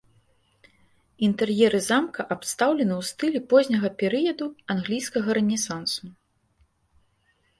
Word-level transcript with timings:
Інтэр'еры 1.27 1.79
замка 1.89 2.21
абстаўлены 2.35 2.93
ў 2.95 3.11
стылі 3.11 3.39
позняга 3.51 3.89
перыяду 4.01 4.45
англійскага 4.75 5.29
рэнесансу. 5.39 6.03